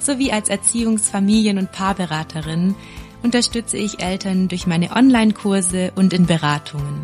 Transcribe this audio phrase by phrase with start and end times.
[0.00, 2.74] sowie als Erziehungs-, Familien- und Paarberaterin
[3.22, 7.02] unterstütze ich Eltern durch meine Online-Kurse und in Beratungen.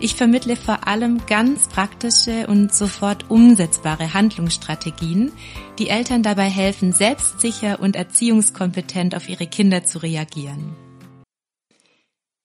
[0.00, 5.32] Ich vermittle vor allem ganz praktische und sofort umsetzbare Handlungsstrategien,
[5.78, 10.76] die Eltern dabei helfen, selbstsicher und erziehungskompetent auf ihre Kinder zu reagieren.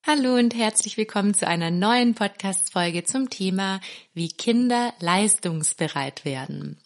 [0.06, 3.80] Hallo und herzlich willkommen zu einer neuen Podcast-Folge zum Thema,
[4.14, 6.83] wie Kinder leistungsbereit werden.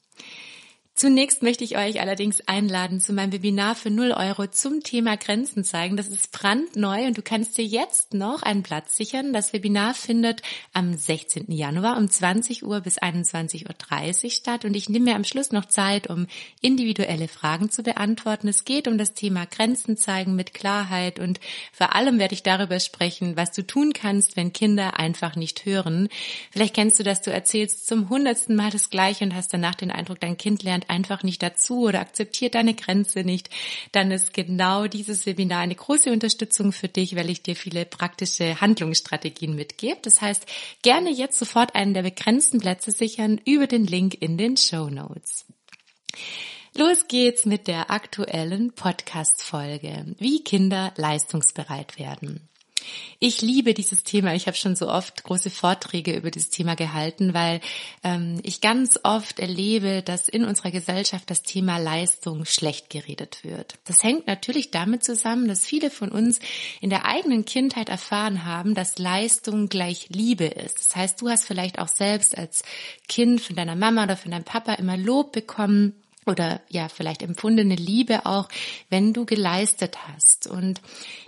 [0.97, 5.63] Zunächst möchte ich euch allerdings einladen zu meinem Webinar für 0 Euro zum Thema Grenzen
[5.63, 5.95] zeigen.
[5.95, 9.31] Das ist brandneu und du kannst dir jetzt noch einen Platz sichern.
[9.31, 10.41] Das Webinar findet
[10.73, 11.51] am 16.
[11.51, 15.65] Januar um 20 Uhr bis 21.30 Uhr statt und ich nehme mir am Schluss noch
[15.65, 16.25] Zeit, um
[16.61, 18.47] individuelle Fragen zu beantworten.
[18.47, 21.39] Es geht um das Thema Grenzen zeigen mit Klarheit und
[21.73, 26.09] vor allem werde ich darüber sprechen, was du tun kannst, wenn Kinder einfach nicht hören.
[26.49, 29.91] Vielleicht kennst du das, du erzählst zum hundertsten Mal das Gleiche und hast danach den
[29.91, 33.49] Eindruck, dein Kind lernt einfach nicht dazu oder akzeptiert deine Grenze nicht,
[33.91, 38.59] dann ist genau dieses Webinar eine große Unterstützung für dich, weil ich dir viele praktische
[38.61, 39.99] Handlungsstrategien mitgebe.
[40.01, 40.45] Das heißt,
[40.81, 45.45] gerne jetzt sofort einen der begrenzten Plätze sichern über den Link in den Show Notes.
[46.75, 52.47] Los geht's mit der aktuellen Podcast-Folge, wie Kinder leistungsbereit werden.
[53.19, 54.35] Ich liebe dieses Thema.
[54.35, 57.61] Ich habe schon so oft große Vorträge über dieses Thema gehalten, weil
[58.03, 63.75] ähm, ich ganz oft erlebe, dass in unserer Gesellschaft das Thema Leistung schlecht geredet wird.
[63.85, 66.39] Das hängt natürlich damit zusammen, dass viele von uns
[66.79, 70.77] in der eigenen Kindheit erfahren haben, dass Leistung gleich Liebe ist.
[70.77, 72.63] Das heißt, du hast vielleicht auch selbst als
[73.07, 75.95] Kind von deiner Mama oder von deinem Papa immer Lob bekommen
[76.27, 78.49] oder ja vielleicht empfundene Liebe auch,
[78.89, 80.47] wenn du geleistet hast.
[80.47, 80.81] Und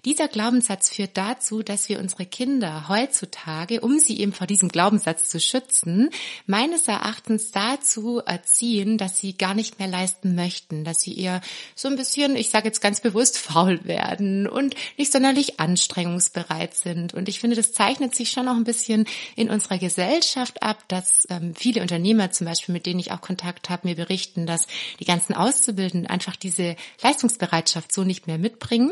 [0.05, 5.29] dieser Glaubenssatz führt dazu, dass wir unsere Kinder heutzutage, um sie eben vor diesem Glaubenssatz
[5.29, 6.09] zu schützen,
[6.45, 11.41] meines Erachtens dazu erziehen, dass sie gar nicht mehr leisten möchten, dass sie eher
[11.75, 17.13] so ein bisschen, ich sage jetzt ganz bewusst, faul werden und nicht sonderlich anstrengungsbereit sind.
[17.13, 19.05] Und ich finde, das zeichnet sich schon auch ein bisschen
[19.35, 23.69] in unserer Gesellschaft ab, dass ähm, viele Unternehmer zum Beispiel, mit denen ich auch Kontakt
[23.69, 24.67] habe, mir berichten, dass
[24.99, 28.91] die ganzen Auszubildenden einfach diese Leistungsbereitschaft so nicht mehr mitbringen.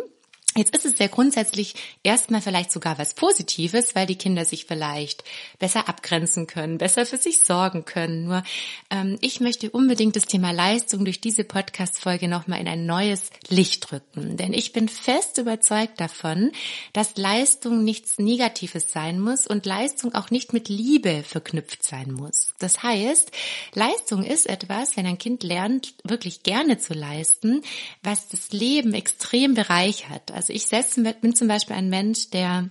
[0.58, 5.24] Jetzt ist es ja grundsätzlich erstmal vielleicht sogar was Positives, weil die Kinder sich vielleicht
[5.60, 8.26] besser abgrenzen können, besser für sich sorgen können.
[8.26, 8.42] Nur
[8.90, 13.92] ähm, ich möchte unbedingt das Thema Leistung durch diese Podcast-Folge nochmal in ein neues Licht
[13.92, 14.36] rücken.
[14.36, 16.52] Denn ich bin fest überzeugt davon,
[16.92, 22.56] dass Leistung nichts Negatives sein muss und Leistung auch nicht mit Liebe verknüpft sein muss.
[22.58, 23.30] Das heißt,
[23.76, 27.62] Leistung ist etwas, wenn ein Kind lernt, wirklich gerne zu leisten,
[28.02, 30.32] was das Leben extrem bereichert.
[30.32, 32.70] Also also ich selbst bin zum Beispiel ein Mensch, der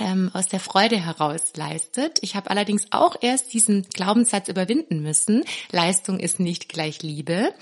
[0.00, 2.18] ähm, aus der Freude heraus leistet.
[2.22, 5.44] Ich habe allerdings auch erst diesen Glaubenssatz überwinden müssen.
[5.70, 7.52] Leistung ist nicht gleich Liebe,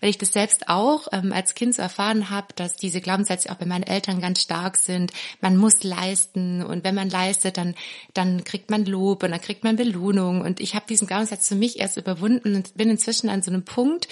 [0.00, 3.56] weil ich das selbst auch ähm, als Kind so erfahren habe, dass diese Glaubenssätze auch
[3.56, 5.12] bei meinen Eltern ganz stark sind.
[5.40, 7.74] Man muss leisten und wenn man leistet, dann
[8.14, 10.42] dann kriegt man Lob und dann kriegt man Belohnung.
[10.42, 13.64] Und ich habe diesen Glaubenssatz für mich erst überwunden und bin inzwischen an so einem
[13.64, 14.08] Punkt,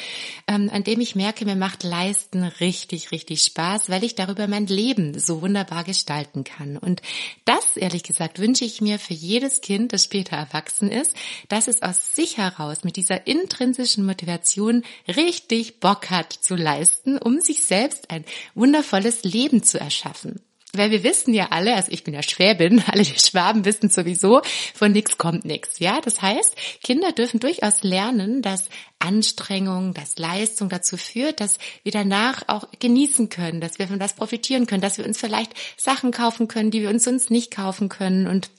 [0.46, 4.66] ähm, an dem ich merke, mir macht Leisten richtig richtig Spaß, weil ich darüber mein
[4.66, 6.76] Leben so wunderbar gestalten kann.
[6.76, 7.02] Und
[7.44, 11.14] das ehrlich gesagt wünsche ich mir für jedes Kind, das später erwachsen ist,
[11.48, 17.40] dass es aus sich heraus mit dieser intrinsischen Motivation richtig Bock hat zu leisten, um
[17.40, 18.24] sich selbst ein
[18.54, 20.43] wundervolles Leben zu erschaffen.
[20.76, 24.42] Weil wir wissen ja alle, also ich bin ja Schwäbin, alle die Schwaben wissen sowieso,
[24.74, 25.78] von nichts kommt nichts.
[25.78, 28.68] Ja, das heißt, Kinder dürfen durchaus lernen, dass
[28.98, 34.14] Anstrengung, dass Leistung dazu führt, dass wir danach auch genießen können, dass wir von das
[34.14, 37.88] profitieren können, dass wir uns vielleicht Sachen kaufen können, die wir uns sonst nicht kaufen
[37.88, 38.50] können und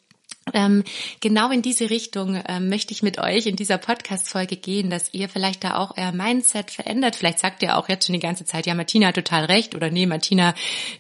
[1.21, 5.27] genau in diese Richtung ähm, möchte ich mit euch in dieser Podcast-Folge gehen, dass ihr
[5.27, 7.15] vielleicht da auch euer Mindset verändert.
[7.15, 9.89] Vielleicht sagt ihr auch jetzt schon die ganze Zeit, ja, Martina hat total recht oder
[9.89, 10.53] nee, Martina,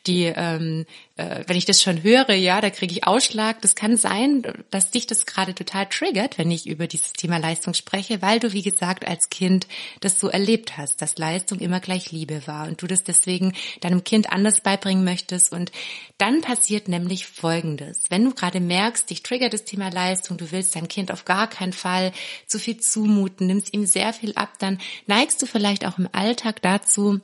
[0.07, 0.85] die ähm,
[1.17, 3.61] äh, wenn ich das schon höre, ja, da kriege ich Ausschlag.
[3.61, 7.73] Das kann sein, dass dich das gerade total triggert, wenn ich über dieses Thema Leistung
[7.73, 9.65] spreche, weil du, wie gesagt, als Kind
[10.01, 14.03] das so erlebt hast, dass Leistung immer gleich Liebe war und du das deswegen deinem
[14.03, 15.53] Kind anders beibringen möchtest.
[15.53, 15.71] Und
[16.17, 18.03] dann passiert nämlich Folgendes.
[18.09, 21.49] Wenn du gerade merkst, dich triggert das Thema Leistung, du willst deinem Kind auf gar
[21.49, 22.11] keinen Fall
[22.45, 26.61] zu viel zumuten, nimmst ihm sehr viel ab, dann neigst du vielleicht auch im Alltag
[26.61, 27.21] dazu,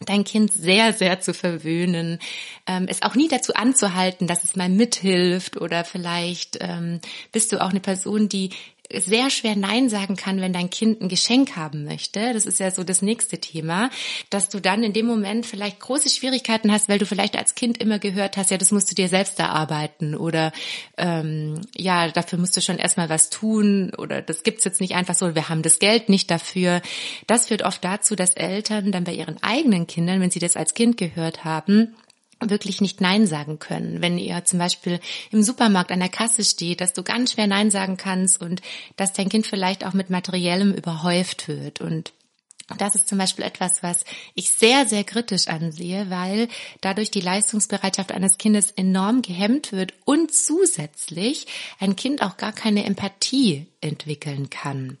[0.00, 2.18] dein Kind sehr, sehr zu verwöhnen,
[2.66, 7.00] ähm, es auch nie dazu anzuhalten, dass es mal mithilft oder vielleicht ähm,
[7.32, 8.50] bist du auch eine Person, die
[8.92, 12.32] sehr schwer Nein sagen kann, wenn dein Kind ein Geschenk haben möchte.
[12.32, 13.90] Das ist ja so das nächste Thema,
[14.30, 17.78] dass du dann in dem Moment vielleicht große Schwierigkeiten hast, weil du vielleicht als Kind
[17.78, 20.52] immer gehört hast, ja, das musst du dir selbst erarbeiten oder
[20.96, 25.14] ähm, ja, dafür musst du schon erstmal was tun oder das gibt's jetzt nicht einfach
[25.14, 26.80] so, wir haben das Geld nicht dafür.
[27.26, 30.74] Das führt oft dazu, dass Eltern dann bei ihren eigenen Kindern, wenn sie das als
[30.74, 31.94] Kind gehört haben,
[32.40, 34.00] wirklich nicht Nein sagen können.
[34.00, 35.00] Wenn ihr zum Beispiel
[35.30, 38.62] im Supermarkt an der Kasse steht, dass du ganz schwer Nein sagen kannst und
[38.96, 42.12] dass dein Kind vielleicht auch mit Materiellem überhäuft wird und
[42.76, 44.04] das ist zum Beispiel etwas, was
[44.34, 46.48] ich sehr, sehr kritisch ansehe, weil
[46.82, 51.46] dadurch die Leistungsbereitschaft eines Kindes enorm gehemmt wird und zusätzlich
[51.80, 54.98] ein Kind auch gar keine Empathie entwickeln kann.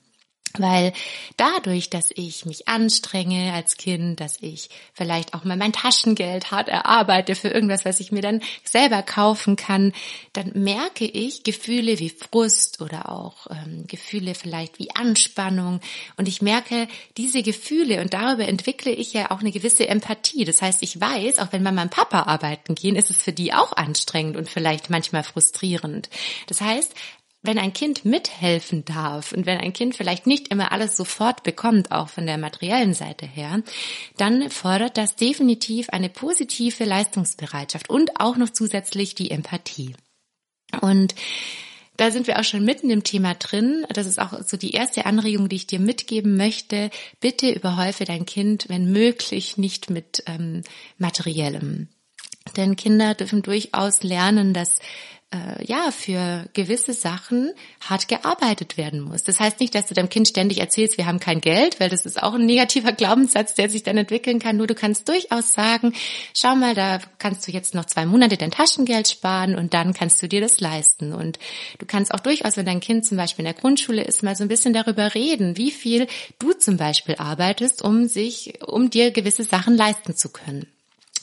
[0.56, 0.92] Weil
[1.36, 6.68] dadurch, dass ich mich anstrenge als Kind, dass ich vielleicht auch mal mein Taschengeld hart
[6.68, 9.92] erarbeite für irgendwas, was ich mir dann selber kaufen kann,
[10.32, 15.80] dann merke ich Gefühle wie Frust oder auch ähm, Gefühle vielleicht wie Anspannung.
[16.16, 20.44] Und ich merke diese Gefühle und darüber entwickle ich ja auch eine gewisse Empathie.
[20.44, 23.52] Das heißt, ich weiß, auch wenn Mama und Papa arbeiten gehen, ist es für die
[23.52, 26.08] auch anstrengend und vielleicht manchmal frustrierend.
[26.46, 26.94] Das heißt,
[27.42, 31.92] wenn ein Kind mithelfen darf und wenn ein Kind vielleicht nicht immer alles sofort bekommt,
[31.92, 33.62] auch von der materiellen Seite her,
[34.16, 39.94] dann fordert das definitiv eine positive Leistungsbereitschaft und auch noch zusätzlich die Empathie.
[40.80, 41.14] Und
[41.96, 43.84] da sind wir auch schon mitten im Thema drin.
[43.92, 46.90] Das ist auch so die erste Anregung, die ich dir mitgeben möchte.
[47.20, 50.62] Bitte überhäufe dein Kind, wenn möglich, nicht mit ähm,
[50.98, 51.88] materiellem.
[52.56, 54.78] Denn Kinder dürfen durchaus lernen, dass
[55.30, 59.24] äh, ja für gewisse Sachen hart gearbeitet werden muss.
[59.24, 62.06] Das heißt nicht, dass du deinem Kind ständig erzählst, wir haben kein Geld, weil das
[62.06, 64.56] ist auch ein negativer Glaubenssatz, der sich dann entwickeln kann.
[64.56, 65.92] Nur du kannst durchaus sagen,
[66.34, 70.22] schau mal, da kannst du jetzt noch zwei Monate dein Taschengeld sparen und dann kannst
[70.22, 71.12] du dir das leisten.
[71.12, 71.38] Und
[71.78, 74.44] du kannst auch durchaus, wenn dein Kind zum Beispiel in der Grundschule ist, mal so
[74.44, 76.06] ein bisschen darüber reden, wie viel
[76.38, 80.66] du zum Beispiel arbeitest, um sich, um dir gewisse Sachen leisten zu können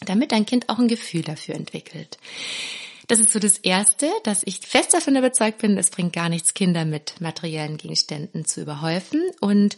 [0.06, 2.18] damit dein Kind auch ein Gefühl dafür entwickelt.
[3.08, 6.54] Das ist so das Erste, dass ich fest davon überzeugt bin, es bringt gar nichts,
[6.54, 9.22] Kinder mit materiellen Gegenständen zu überhäufen.
[9.42, 9.78] Und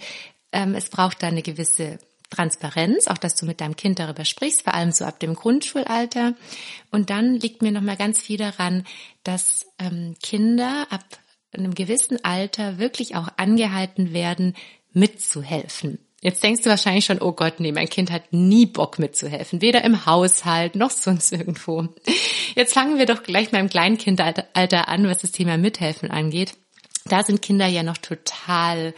[0.51, 4.63] ähm, es braucht da eine gewisse Transparenz, auch dass du mit deinem Kind darüber sprichst,
[4.63, 6.35] vor allem so ab dem Grundschulalter.
[6.91, 8.85] Und dann liegt mir nochmal ganz viel daran,
[9.23, 11.03] dass ähm, Kinder ab
[11.53, 14.55] einem gewissen Alter wirklich auch angehalten werden,
[14.93, 15.99] mitzuhelfen.
[16.27, 19.85] Jetzt denkst du wahrscheinlich schon, oh Gott, nee, mein Kind hat nie Bock mitzuhelfen, weder
[19.85, 21.87] im Haushalt noch sonst irgendwo.
[22.53, 26.55] Jetzt fangen wir doch gleich mal im Kleinkindalter an, was das Thema Mithelfen angeht.
[27.05, 28.93] Da sind Kinder ja noch total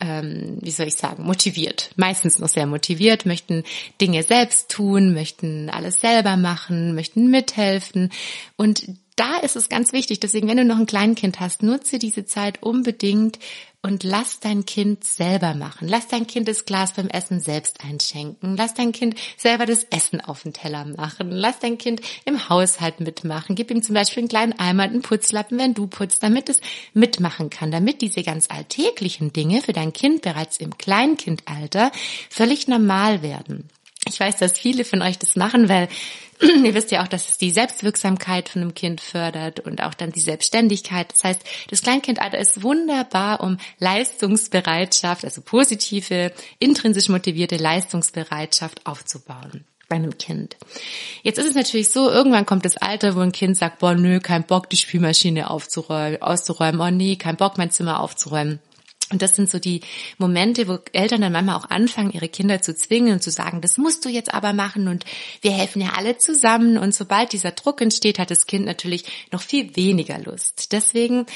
[0.00, 3.62] ähm, wie soll ich sagen, motiviert, meistens noch sehr motiviert, möchten
[4.00, 8.10] Dinge selbst tun, möchten alles selber machen, möchten mithelfen.
[8.56, 8.88] Und
[9.22, 12.60] da ist es ganz wichtig, deswegen, wenn du noch ein Kleinkind hast, nutze diese Zeit
[12.60, 13.38] unbedingt
[13.80, 15.86] und lass dein Kind selber machen.
[15.86, 18.56] Lass dein Kind das Glas beim Essen selbst einschenken.
[18.56, 21.30] Lass dein Kind selber das Essen auf den Teller machen.
[21.30, 23.54] Lass dein Kind im Haushalt mitmachen.
[23.54, 26.60] Gib ihm zum Beispiel einen kleinen Eimer, einen Putzlappen, wenn du putzt, damit es
[26.92, 31.92] mitmachen kann, damit diese ganz alltäglichen Dinge für dein Kind bereits im Kleinkindalter
[32.28, 33.68] völlig normal werden.
[34.12, 35.88] Ich weiß, dass viele von euch das machen, weil
[36.64, 40.12] ihr wisst ja auch, dass es die Selbstwirksamkeit von einem Kind fördert und auch dann
[40.12, 41.12] die Selbstständigkeit.
[41.12, 49.96] Das heißt, das Kleinkindalter ist wunderbar, um Leistungsbereitschaft, also positive, intrinsisch motivierte Leistungsbereitschaft aufzubauen bei
[49.96, 50.56] einem Kind.
[51.22, 54.20] Jetzt ist es natürlich so, irgendwann kommt das Alter, wo ein Kind sagt, boah, nö,
[54.20, 58.58] kein Bock, die Spülmaschine aufzuräumen, auszuräumen, oh nee, kein Bock, mein Zimmer aufzuräumen.
[59.12, 59.82] Und das sind so die
[60.18, 63.76] Momente, wo Eltern dann manchmal auch anfangen, ihre Kinder zu zwingen und zu sagen, das
[63.76, 65.04] musst du jetzt aber machen und
[65.42, 66.78] wir helfen ja alle zusammen.
[66.78, 70.72] Und sobald dieser Druck entsteht, hat das Kind natürlich noch viel weniger Lust.
[70.72, 71.26] Deswegen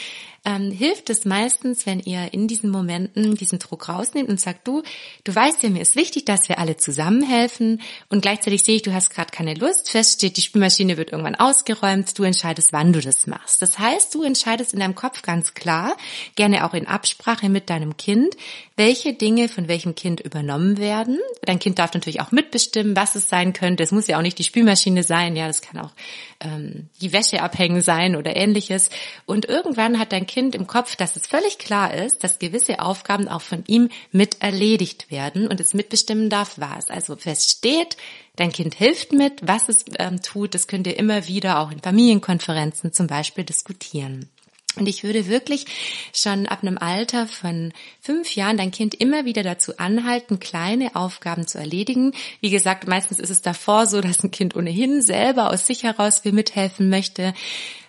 [0.47, 4.83] ähm, hilft es meistens, wenn ihr in diesen Momenten diesen Druck rausnehmt und sagt, du,
[5.25, 8.95] du weißt ja, mir ist wichtig, dass wir alle zusammenhelfen und gleichzeitig sehe ich, du
[8.95, 13.27] hast gerade keine Lust, feststeht, die Spülmaschine wird irgendwann ausgeräumt, du entscheidest, wann du das
[13.27, 13.61] machst.
[13.61, 15.97] Das heißt, du entscheidest in deinem Kopf ganz klar,
[16.37, 18.37] gerne auch in Absprache mit deinem Kind,
[18.77, 21.19] welche Dinge von welchem Kind übernommen werden.
[21.43, 23.83] Dein Kind darf natürlich auch mitbestimmen, was es sein könnte.
[23.83, 25.93] Es muss ja auch nicht die Spülmaschine sein, ja, das kann auch
[26.41, 28.91] ähm, die Wäsche abhängen sein oder ähnliches.
[29.25, 33.29] Und irgendwann hat dein Kind im Kopf, dass es völlig klar ist, dass gewisse Aufgaben
[33.29, 36.91] auch von ihm mit erledigt werden und es mitbestimmen darf, was.
[36.91, 37.97] Also feststeht,
[38.37, 41.81] dein Kind hilft mit, was es ähm, tut, das könnt ihr immer wieder auch in
[41.81, 44.29] Familienkonferenzen zum Beispiel diskutieren.
[44.77, 45.67] Und ich würde wirklich
[46.13, 51.47] schon ab einem Alter von fünf Jahren dein Kind immer wieder dazu anhalten, kleine Aufgaben
[51.47, 52.13] zu erledigen.
[52.41, 56.21] Wie gesagt, meistens ist es davor so, dass ein Kind ohnehin selber aus sich heraus
[56.21, 57.33] viel mithelfen möchte.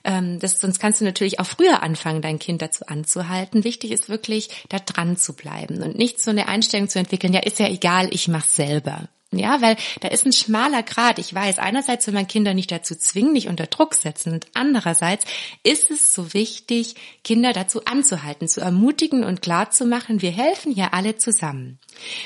[0.03, 3.65] Ähm, das, sonst kannst du natürlich auch früher anfangen, dein Kind dazu anzuhalten.
[3.65, 7.41] Wichtig ist wirklich, da dran zu bleiben und nicht so eine Einstellung zu entwickeln, ja,
[7.41, 9.09] ist ja egal, ich mach's selber.
[9.31, 11.19] Ja, weil da ist ein schmaler Grad.
[11.19, 15.25] Ich weiß, einerseits will man Kinder nicht dazu zwingen, nicht unter Druck setzen und andererseits
[15.63, 20.73] ist es so wichtig, Kinder dazu anzuhalten, zu ermutigen und klar zu machen, wir helfen
[20.73, 21.77] hier alle zusammen.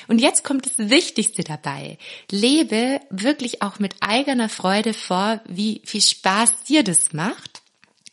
[0.08, 1.98] Und jetzt kommt das Wichtigste dabei.
[2.30, 7.51] Lebe wirklich auch mit eigener Freude vor, wie viel Spaß dir das macht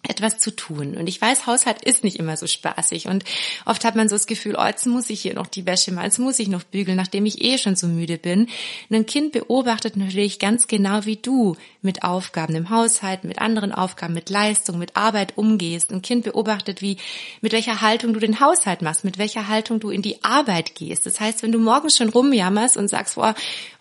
[0.07, 0.97] etwas zu tun.
[0.97, 3.09] Und ich weiß, Haushalt ist nicht immer so spaßig.
[3.09, 3.25] Und
[3.67, 6.05] oft hat man so das Gefühl, oh, jetzt muss ich hier noch die Wäsche machen,
[6.05, 8.49] jetzt muss ich noch bügeln, nachdem ich eh schon so müde bin.
[8.88, 13.73] Und ein Kind beobachtet natürlich ganz genau wie du mit Aufgaben im Haushalt, mit anderen
[13.73, 15.93] Aufgaben, mit Leistung, mit Arbeit umgehst.
[15.93, 16.97] Ein Kind beobachtet, wie,
[17.40, 21.07] mit welcher Haltung du den Haushalt machst, mit welcher Haltung du in die Arbeit gehst.
[21.07, 23.33] Das heißt, wenn du morgens schon rumjammerst und sagst, oh,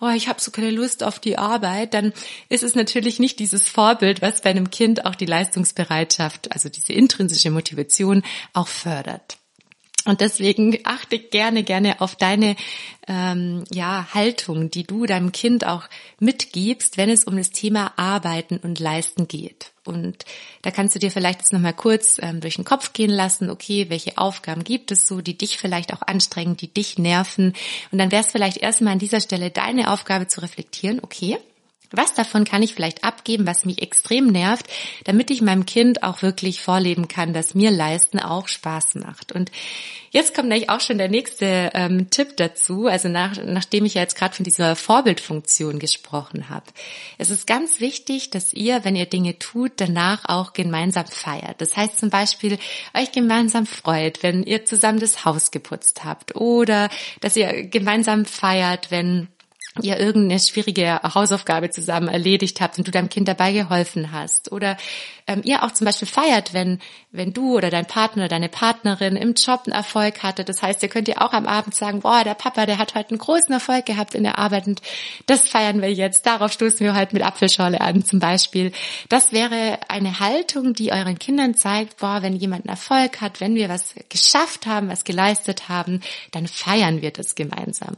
[0.01, 2.12] oh ich habe so keine Lust auf die Arbeit, dann
[2.50, 6.69] ist es natürlich nicht dieses Vorbild, was bei einem Kind auch die Leistungsbereitschaft Bereitschaft, also
[6.69, 9.38] diese intrinsische Motivation auch fördert.
[10.05, 12.55] Und deswegen achte gerne, gerne auf deine
[13.09, 15.83] ähm, ja, Haltung, die du deinem Kind auch
[16.19, 19.74] mitgibst, wenn es um das Thema Arbeiten und Leisten geht.
[19.83, 20.24] Und
[20.62, 23.89] da kannst du dir vielleicht jetzt nochmal kurz ähm, durch den Kopf gehen lassen, okay,
[23.89, 27.51] welche Aufgaben gibt es so, die dich vielleicht auch anstrengen, die dich nerven.
[27.91, 31.38] Und dann wäre es vielleicht erstmal an dieser Stelle deine Aufgabe zu reflektieren, okay,
[31.91, 34.65] was davon kann ich vielleicht abgeben, was mich extrem nervt,
[35.06, 39.32] damit ich meinem Kind auch wirklich vorleben kann, dass mir Leisten auch Spaß macht.
[39.32, 39.51] Und
[40.12, 44.01] jetzt kommt eigentlich auch schon der nächste ähm, Tipp dazu, also nach, nachdem ich ja
[44.01, 46.65] jetzt gerade von dieser Vorbildfunktion gesprochen habe.
[47.17, 51.62] Es ist ganz wichtig, dass ihr, wenn ihr Dinge tut, danach auch gemeinsam feiert.
[51.62, 52.58] Das heißt zum Beispiel,
[52.94, 56.89] euch gemeinsam freut, wenn ihr zusammen das Haus geputzt habt oder
[57.22, 59.29] dass ihr gemeinsam feiert, wenn
[59.81, 64.51] ihr irgendeine schwierige Hausaufgabe zusammen erledigt habt und du deinem Kind dabei geholfen hast.
[64.51, 64.77] Oder
[65.27, 66.79] ähm, ihr auch zum Beispiel feiert, wenn,
[67.12, 70.46] wenn du oder dein Partner oder deine Partnerin im Job einen Erfolg hatte.
[70.46, 73.10] Das heißt, ihr könnt ihr auch am Abend sagen, boah, der Papa, der hat heute
[73.10, 74.81] einen großen Erfolg gehabt in der Arbeit und
[75.25, 76.25] das feiern wir jetzt.
[76.25, 78.72] Darauf stoßen wir heute mit Apfelschorle an zum Beispiel.
[79.10, 83.55] Das wäre eine Haltung, die euren Kindern zeigt, boah, wenn jemand einen Erfolg hat, wenn
[83.55, 87.98] wir was geschafft haben, was geleistet haben, dann feiern wir das gemeinsam.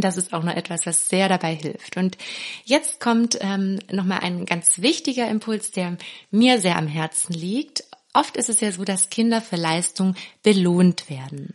[0.00, 1.96] Das ist auch noch etwas, was sehr dabei hilft.
[1.96, 2.16] Und
[2.64, 5.96] jetzt kommt ähm, nochmal ein ganz wichtiger Impuls, der
[6.30, 7.84] mir sehr am Herzen liegt.
[8.14, 11.54] Oft ist es ja so, dass Kinder für Leistung belohnt werden.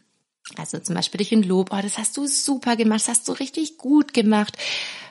[0.58, 3.32] Also zum Beispiel durch ein Lob, oh, das hast du super gemacht, das hast du
[3.34, 4.58] richtig gut gemacht.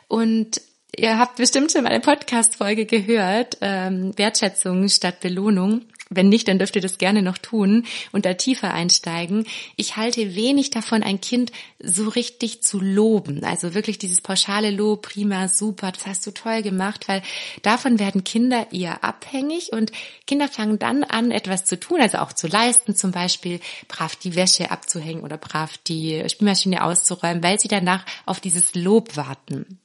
[0.08, 0.60] Und
[0.94, 5.86] ihr habt bestimmt schon meine Podcast-Folge gehört, ähm, Wertschätzung statt Belohnung.
[6.14, 9.46] Wenn nicht, dann dürft ihr das gerne noch tun und da tiefer einsteigen.
[9.76, 13.44] Ich halte wenig davon, ein Kind so richtig zu loben.
[13.44, 17.22] Also wirklich dieses pauschale Lob, prima, super, das hast du toll gemacht, weil
[17.62, 19.92] davon werden Kinder eher abhängig und
[20.26, 24.36] Kinder fangen dann an, etwas zu tun, also auch zu leisten, zum Beispiel brav die
[24.36, 29.78] Wäsche abzuhängen oder brav die Spielmaschine auszuräumen, weil sie danach auf dieses Lob warten.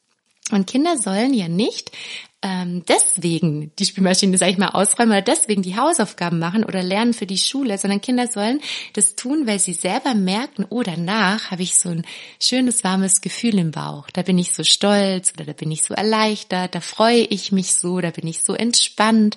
[0.51, 1.92] Und Kinder sollen ja nicht
[2.44, 7.13] ähm, deswegen die Spielmaschine, sag ich mal, ausräumen oder deswegen die Hausaufgaben machen oder lernen
[7.13, 8.62] für die Schule, sondern Kinder sollen
[8.94, 12.06] das tun, weil sie selber merken, oh, danach habe ich so ein
[12.39, 14.10] schönes, warmes Gefühl im Bauch.
[14.12, 17.74] Da bin ich so stolz oder da bin ich so erleichtert, da freue ich mich
[17.74, 19.36] so, da bin ich so entspannt.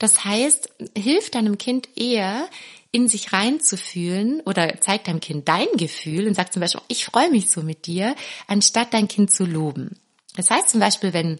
[0.00, 0.68] Das heißt,
[0.98, 2.48] hilft deinem Kind eher,
[2.94, 7.30] in sich reinzufühlen oder zeigt deinem Kind dein Gefühl und sagt zum Beispiel, ich freue
[7.30, 8.14] mich so mit dir,
[8.46, 9.96] anstatt dein Kind zu loben.
[10.36, 11.38] Das heißt zum Beispiel, wenn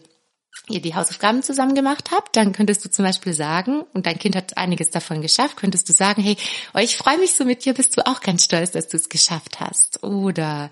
[0.69, 4.35] ihr die Hausaufgaben zusammen gemacht habt, dann könntest du zum Beispiel sagen, und dein Kind
[4.35, 6.37] hat einiges davon geschafft, könntest du sagen, hey,
[6.73, 9.09] oh, ich freue mich so mit dir, bist du auch ganz stolz, dass du es
[9.09, 10.03] geschafft hast.
[10.03, 10.69] Oder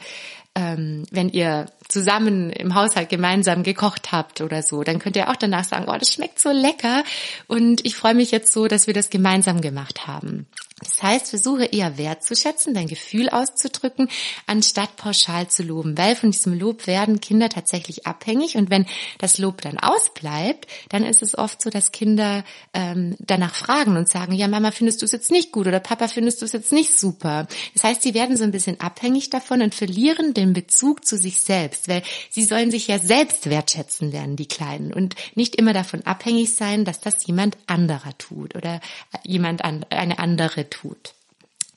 [0.55, 5.35] ähm, wenn ihr zusammen im Haushalt gemeinsam gekocht habt oder so, dann könnt ihr auch
[5.35, 7.03] danach sagen, oh, das schmeckt so lecker
[7.47, 10.47] und ich freue mich jetzt so, dass wir das gemeinsam gemacht haben.
[10.91, 14.09] Das heißt, versuche eher wertzuschätzen, dein Gefühl auszudrücken,
[14.45, 18.85] anstatt pauschal zu loben, weil von diesem Lob werden Kinder tatsächlich abhängig und wenn
[19.17, 22.43] das Lob dann ausbleibt, dann ist es oft so, dass Kinder
[22.73, 26.09] ähm, danach fragen und sagen, ja Mama, findest du es jetzt nicht gut oder Papa,
[26.09, 27.47] findest du es jetzt nicht super.
[27.73, 31.41] Das heißt, sie werden so ein bisschen abhängig davon und verlieren den Bezug zu sich
[31.41, 36.01] selbst, weil sie sollen sich ja selbst wertschätzen lernen, die Kleinen, und nicht immer davon
[36.05, 38.81] abhängig sein, dass das jemand anderer tut oder
[39.23, 40.80] jemand an, eine andere tut.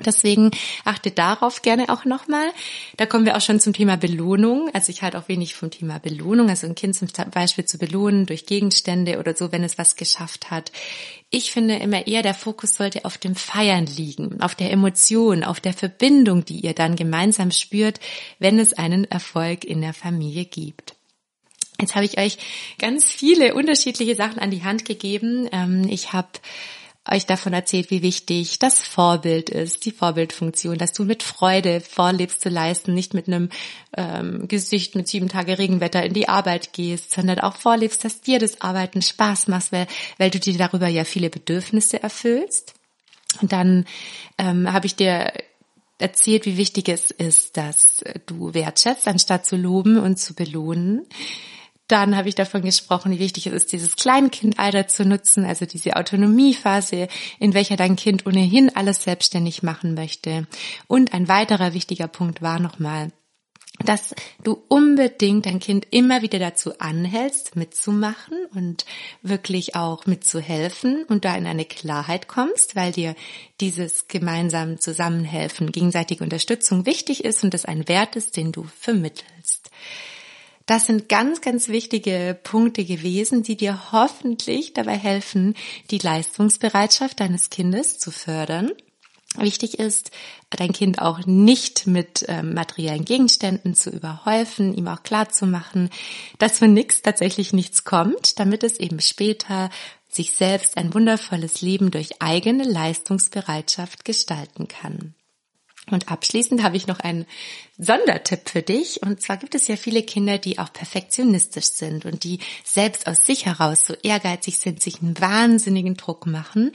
[0.05, 0.51] Deswegen
[0.85, 2.51] achte darauf gerne auch nochmal.
[2.97, 4.69] Da kommen wir auch schon zum Thema Belohnung.
[4.73, 6.51] Also ich halte auch wenig vom Thema Belohnung.
[6.51, 10.51] Also ein Kind zum Beispiel zu belohnen durch Gegenstände oder so, wenn es was geschafft
[10.51, 10.73] hat.
[11.31, 15.61] Ich finde immer eher, der Fokus sollte auf dem Feiern liegen, auf der Emotion, auf
[15.61, 18.01] der Verbindung, die ihr dann gemeinsam spürt,
[18.41, 20.97] wenn es einen Erfolg in der Familie gibt.
[21.81, 22.39] Jetzt habe ich euch
[22.79, 25.49] ganz viele unterschiedliche Sachen an die Hand gegeben.
[25.53, 26.29] Ähm, ich habe
[27.11, 32.41] euch davon erzählt, wie wichtig das Vorbild ist, die Vorbildfunktion, dass du mit Freude vorlebst
[32.41, 33.51] zu leisten, nicht mit einem
[33.97, 38.39] ähm, Gesicht mit sieben Tage Regenwetter in die Arbeit gehst, sondern auch vorlebst, dass dir
[38.39, 39.87] das Arbeiten Spaß macht, weil,
[40.19, 42.75] weil du dir darüber ja viele Bedürfnisse erfüllst.
[43.43, 43.85] Und dann
[44.39, 45.33] ähm, habe ich dir
[45.99, 51.07] erzählt, wie wichtig es ist, dass du wertschätzt, anstatt zu loben und zu belohnen.
[51.89, 55.97] Dann habe ich davon gesprochen, wie wichtig es ist, dieses Kleinkindalter zu nutzen, also diese
[55.97, 60.47] Autonomiephase, in welcher dein Kind ohnehin alles selbstständig machen möchte.
[60.87, 63.13] Und ein weiterer wichtiger Punkt war nochmal,
[63.81, 68.85] dass du unbedingt dein Kind immer wieder dazu anhältst, mitzumachen und
[69.23, 73.17] wirklich auch mitzuhelfen und da in eine Klarheit kommst, weil dir
[73.61, 79.71] dieses gemeinsam Zusammenhelfen, gegenseitige Unterstützung wichtig ist und das ein Wert ist, den du vermittelst.
[80.67, 85.55] Das sind ganz, ganz wichtige Punkte gewesen, die dir hoffentlich dabei helfen,
[85.91, 88.71] die Leistungsbereitschaft deines Kindes zu fördern.
[89.37, 90.11] Wichtig ist,
[90.51, 95.91] dein Kind auch nicht mit ähm, materiellen Gegenständen zu überhäufen, ihm auch klar zu machen,
[96.39, 99.71] dass von nichts tatsächlich nichts kommt, damit es eben später
[100.09, 105.15] sich selbst ein wundervolles Leben durch eigene Leistungsbereitschaft gestalten kann.
[105.91, 107.27] Und abschließend habe ich noch einen
[107.77, 109.03] Sondertipp für dich.
[109.03, 113.27] Und zwar gibt es ja viele Kinder, die auch perfektionistisch sind und die selbst aus
[113.27, 116.73] sich heraus so ehrgeizig sind, sich einen wahnsinnigen Druck machen.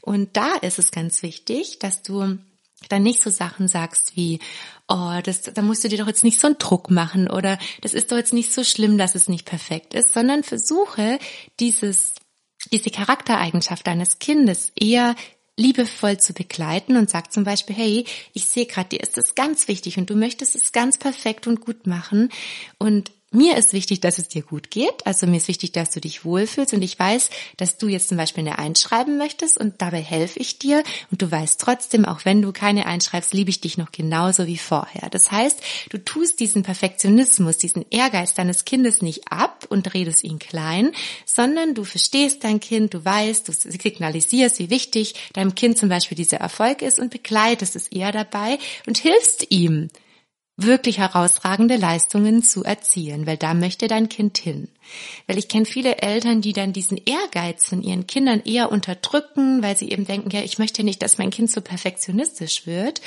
[0.00, 2.38] Und da ist es ganz wichtig, dass du
[2.88, 4.38] dann nicht so Sachen sagst wie,
[4.88, 7.94] oh, das, da musst du dir doch jetzt nicht so einen Druck machen oder das
[7.94, 11.18] ist doch jetzt nicht so schlimm, dass es nicht perfekt ist, sondern versuche
[11.58, 12.14] dieses
[12.72, 15.14] diese Charaktereigenschaft deines Kindes eher
[15.56, 19.68] liebevoll zu begleiten und sagt zum Beispiel, hey, ich sehe gerade, dir ist das ganz
[19.68, 22.30] wichtig und du möchtest es ganz perfekt und gut machen.
[22.78, 25.04] Und mir ist wichtig, dass es dir gut geht.
[25.04, 28.16] Also mir ist wichtig, dass du dich wohlfühlst und ich weiß, dass du jetzt zum
[28.16, 32.40] Beispiel eine einschreiben möchtest und dabei helfe ich dir und du weißt trotzdem, auch wenn
[32.40, 35.10] du keine einschreibst, liebe ich dich noch genauso wie vorher.
[35.10, 35.60] Das heißt,
[35.90, 40.92] du tust diesen Perfektionismus, diesen Ehrgeiz deines Kindes nicht ab und redest ihn klein,
[41.24, 46.16] sondern du verstehst dein Kind, du weißt, du signalisierst, wie wichtig deinem Kind zum Beispiel
[46.16, 49.90] dieser Erfolg ist und begleitest es eher dabei und hilfst ihm
[50.58, 54.68] wirklich herausragende Leistungen zu erzielen, weil da möchte dein Kind hin.
[55.26, 59.76] Weil ich kenne viele Eltern, die dann diesen Ehrgeiz von ihren Kindern eher unterdrücken, weil
[59.76, 63.02] sie eben denken, ja, ich möchte nicht, dass mein Kind so perfektionistisch wird.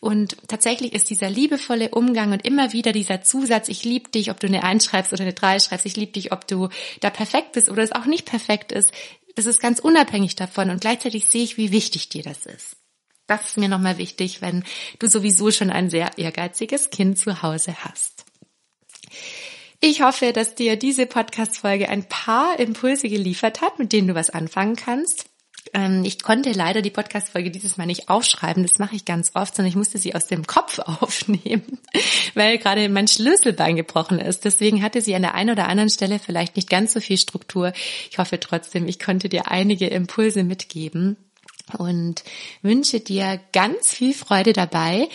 [0.00, 4.38] Und tatsächlich ist dieser liebevolle Umgang und immer wieder dieser Zusatz, ich liebe dich, ob
[4.38, 6.68] du eine Eins schreibst oder eine Drei schreibst, ich liebe dich, ob du
[7.00, 8.92] da perfekt bist oder es auch nicht perfekt ist,
[9.36, 12.79] das ist ganz unabhängig davon und gleichzeitig sehe ich, wie wichtig dir das ist.
[13.30, 14.64] Das ist mir nochmal wichtig, wenn
[14.98, 18.24] du sowieso schon ein sehr ehrgeiziges Kind zu Hause hast.
[19.78, 24.30] Ich hoffe, dass dir diese Podcast-Folge ein paar Impulse geliefert hat, mit denen du was
[24.30, 25.26] anfangen kannst.
[25.72, 28.64] Ähm, ich konnte leider die Podcast-Folge dieses Mal nicht aufschreiben.
[28.64, 31.78] Das mache ich ganz oft, sondern ich musste sie aus dem Kopf aufnehmen,
[32.34, 34.44] weil gerade mein Schlüsselbein gebrochen ist.
[34.44, 37.72] Deswegen hatte sie an der einen oder anderen Stelle vielleicht nicht ganz so viel Struktur.
[38.10, 41.16] Ich hoffe trotzdem, ich konnte dir einige Impulse mitgeben
[41.78, 42.24] und
[42.62, 45.08] wünsche dir ganz viel Freude dabei,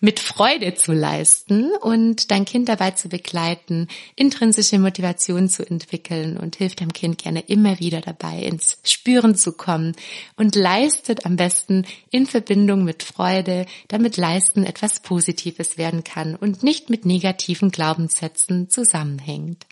[0.00, 6.56] mit Freude zu leisten und dein Kind dabei zu begleiten, intrinsische Motivation zu entwickeln und
[6.56, 9.94] hilft dem Kind gerne immer wieder dabei, ins Spüren zu kommen
[10.36, 16.62] und leistet am besten in Verbindung mit Freude, damit Leisten etwas Positives werden kann und
[16.62, 19.66] nicht mit negativen Glaubenssätzen zusammenhängt.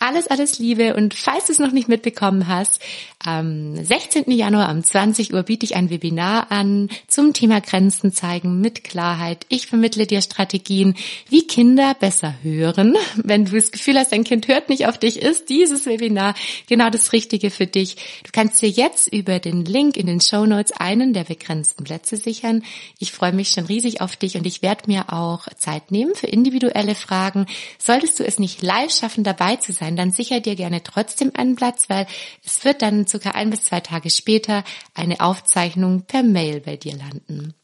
[0.00, 2.80] Alles, alles Liebe und falls du es noch nicht mitbekommen hast,
[3.18, 4.30] am 16.
[4.30, 9.44] Januar um 20 Uhr biete ich ein Webinar an zum Thema Grenzen zeigen mit Klarheit.
[9.48, 10.94] Ich vermittle dir Strategien,
[11.28, 12.96] wie Kinder besser hören.
[13.16, 16.36] Wenn du das Gefühl hast, dein Kind hört nicht auf dich, ist dieses Webinar
[16.68, 17.96] genau das Richtige für dich.
[18.22, 22.16] Du kannst dir jetzt über den Link in den Show Notes einen der begrenzten Plätze
[22.16, 22.62] sichern.
[23.00, 26.28] Ich freue mich schon riesig auf dich und ich werde mir auch Zeit nehmen für
[26.28, 27.46] individuelle Fragen.
[27.78, 31.56] Solltest du es nicht live schaffen, dabei zu sein, dann sicher dir gerne trotzdem einen
[31.56, 32.06] Platz, weil
[32.44, 36.96] es wird dann circa ein bis zwei Tage später eine Aufzeichnung per Mail bei dir
[36.96, 37.54] landen.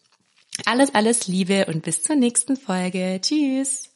[0.64, 3.20] Alles, alles Liebe und bis zur nächsten Folge.
[3.20, 3.90] Tschüss.